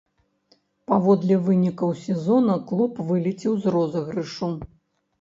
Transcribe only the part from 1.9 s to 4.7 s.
сезона клуб вылецеў з розыгрышу.